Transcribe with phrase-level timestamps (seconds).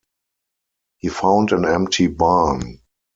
[0.97, 2.81] He found an empty barn.